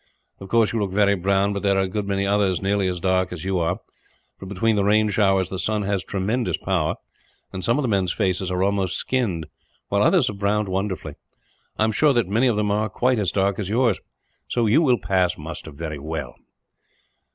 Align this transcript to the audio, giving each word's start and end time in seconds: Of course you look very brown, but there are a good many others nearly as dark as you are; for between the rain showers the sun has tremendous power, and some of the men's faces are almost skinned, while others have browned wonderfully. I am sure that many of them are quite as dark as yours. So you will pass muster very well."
Of 0.39 0.49
course 0.49 0.73
you 0.73 0.79
look 0.79 0.89
very 0.91 1.13
brown, 1.13 1.53
but 1.53 1.61
there 1.61 1.75
are 1.77 1.81
a 1.83 1.87
good 1.87 2.07
many 2.07 2.25
others 2.25 2.59
nearly 2.59 2.87
as 2.87 2.99
dark 2.99 3.31
as 3.31 3.45
you 3.45 3.59
are; 3.59 3.77
for 4.39 4.47
between 4.47 4.75
the 4.75 4.83
rain 4.83 5.09
showers 5.11 5.49
the 5.51 5.59
sun 5.59 5.83
has 5.83 6.03
tremendous 6.03 6.57
power, 6.57 6.95
and 7.53 7.63
some 7.63 7.77
of 7.77 7.83
the 7.83 7.87
men's 7.87 8.11
faces 8.11 8.49
are 8.49 8.63
almost 8.63 8.95
skinned, 8.97 9.45
while 9.89 10.01
others 10.01 10.25
have 10.25 10.39
browned 10.39 10.69
wonderfully. 10.69 11.13
I 11.77 11.83
am 11.83 11.91
sure 11.91 12.13
that 12.13 12.27
many 12.27 12.47
of 12.47 12.55
them 12.55 12.71
are 12.71 12.89
quite 12.89 13.19
as 13.19 13.29
dark 13.31 13.59
as 13.59 13.69
yours. 13.69 13.99
So 14.47 14.65
you 14.65 14.81
will 14.81 14.97
pass 14.97 15.37
muster 15.37 15.69
very 15.69 15.99
well." 15.99 16.33